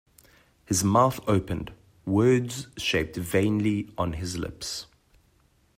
[0.65, 1.73] His mouth opened;
[2.07, 4.87] words shaped vainly on his lips.